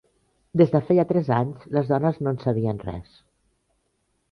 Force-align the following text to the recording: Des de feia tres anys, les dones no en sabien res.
Des 0.61 0.71
de 0.75 0.79
feia 0.87 1.05
tres 1.11 1.29
anys, 1.35 1.67
les 1.77 1.93
dones 1.93 2.19
no 2.23 2.33
en 2.33 2.41
sabien 2.47 2.83
res. 2.89 3.23